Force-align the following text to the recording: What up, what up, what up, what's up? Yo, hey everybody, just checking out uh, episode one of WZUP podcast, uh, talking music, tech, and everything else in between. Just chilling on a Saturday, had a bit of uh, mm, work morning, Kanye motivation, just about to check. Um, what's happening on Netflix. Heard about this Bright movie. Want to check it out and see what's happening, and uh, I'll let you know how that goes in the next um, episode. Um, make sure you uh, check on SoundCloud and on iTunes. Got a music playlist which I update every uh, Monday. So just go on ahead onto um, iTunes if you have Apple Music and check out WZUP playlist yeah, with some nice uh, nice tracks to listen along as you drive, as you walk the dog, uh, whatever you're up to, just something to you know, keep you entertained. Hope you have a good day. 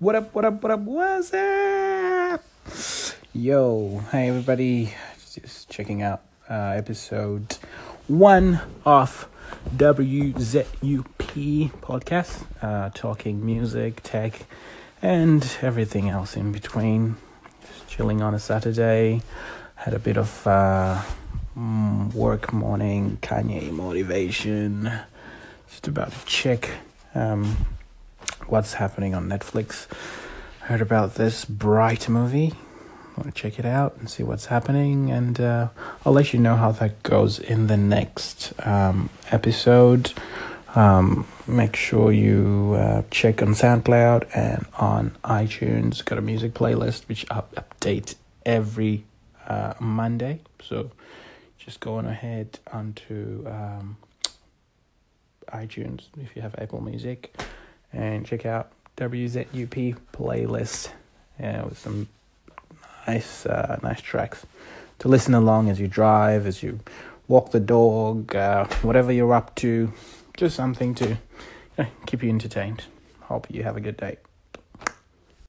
What 0.00 0.14
up, 0.14 0.34
what 0.34 0.46
up, 0.46 0.62
what 0.62 0.72
up, 0.72 0.80
what's 0.80 1.34
up? 1.34 2.42
Yo, 3.34 4.02
hey 4.10 4.30
everybody, 4.30 4.94
just 5.34 5.68
checking 5.68 6.00
out 6.00 6.22
uh, 6.48 6.72
episode 6.74 7.58
one 8.08 8.62
of 8.86 9.28
WZUP 9.76 11.04
podcast, 11.82 12.44
uh, 12.62 12.88
talking 12.94 13.44
music, 13.44 14.00
tech, 14.02 14.46
and 15.02 15.46
everything 15.60 16.08
else 16.08 16.34
in 16.34 16.50
between. 16.50 17.16
Just 17.60 17.86
chilling 17.88 18.22
on 18.22 18.32
a 18.32 18.38
Saturday, 18.38 19.20
had 19.74 19.92
a 19.92 19.98
bit 19.98 20.16
of 20.16 20.46
uh, 20.46 21.02
mm, 21.54 22.10
work 22.14 22.54
morning, 22.54 23.18
Kanye 23.20 23.70
motivation, 23.70 24.90
just 25.68 25.88
about 25.88 26.10
to 26.10 26.24
check. 26.24 26.70
Um, 27.14 27.54
what's 28.50 28.74
happening 28.74 29.14
on 29.14 29.28
Netflix. 29.28 29.86
Heard 30.62 30.80
about 30.80 31.14
this 31.14 31.44
Bright 31.44 32.08
movie. 32.08 32.52
Want 33.16 33.32
to 33.34 33.42
check 33.42 33.58
it 33.58 33.64
out 33.64 33.96
and 33.98 34.10
see 34.10 34.22
what's 34.22 34.46
happening, 34.46 35.10
and 35.10 35.40
uh, 35.40 35.68
I'll 36.04 36.12
let 36.12 36.32
you 36.32 36.40
know 36.40 36.56
how 36.56 36.72
that 36.72 37.02
goes 37.02 37.38
in 37.38 37.68
the 37.68 37.76
next 37.76 38.52
um, 38.66 39.10
episode. 39.30 40.12
Um, 40.74 41.26
make 41.46 41.76
sure 41.76 42.12
you 42.12 42.74
uh, 42.76 43.02
check 43.10 43.42
on 43.42 43.48
SoundCloud 43.48 44.28
and 44.34 44.66
on 44.78 45.16
iTunes. 45.24 46.04
Got 46.04 46.18
a 46.18 46.22
music 46.22 46.54
playlist 46.54 47.08
which 47.08 47.26
I 47.30 47.42
update 47.56 48.14
every 48.44 49.04
uh, 49.46 49.74
Monday. 49.80 50.40
So 50.62 50.90
just 51.58 51.80
go 51.80 51.96
on 51.96 52.06
ahead 52.06 52.58
onto 52.72 53.46
um, 53.48 53.96
iTunes 55.52 56.06
if 56.20 56.34
you 56.34 56.42
have 56.42 56.54
Apple 56.58 56.80
Music 56.80 57.34
and 57.92 58.26
check 58.26 58.46
out 58.46 58.72
WZUP 58.96 59.96
playlist 60.12 60.90
yeah, 61.38 61.64
with 61.64 61.78
some 61.78 62.08
nice 63.06 63.46
uh, 63.46 63.78
nice 63.82 64.00
tracks 64.00 64.46
to 64.98 65.08
listen 65.08 65.34
along 65.34 65.70
as 65.70 65.80
you 65.80 65.88
drive, 65.88 66.46
as 66.46 66.62
you 66.62 66.80
walk 67.28 67.50
the 67.52 67.60
dog, 67.60 68.34
uh, 68.36 68.66
whatever 68.82 69.12
you're 69.12 69.32
up 69.32 69.54
to, 69.56 69.92
just 70.36 70.54
something 70.54 70.94
to 70.94 71.08
you 71.08 71.16
know, 71.78 71.86
keep 72.06 72.22
you 72.22 72.28
entertained. 72.28 72.84
Hope 73.22 73.46
you 73.50 73.62
have 73.62 73.76
a 73.76 73.80
good 73.80 73.96
day. 73.96 74.18